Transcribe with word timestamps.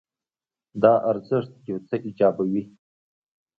دا 0.81 0.93
ارزښت 1.09 1.53
یو 1.69 1.77
څه 1.87 1.95
ایجابوي. 2.07 2.63